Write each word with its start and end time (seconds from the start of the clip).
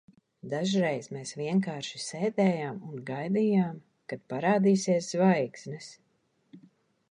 Dažreiz 0.51 1.09
mēs 1.15 1.33
vienkārši 1.41 2.01
sēdējām 2.05 2.79
un 2.89 3.05
gaidījām, 3.11 3.77
kad 4.13 4.25
parādīsies 4.35 5.13
zvaigznes. 5.17 5.95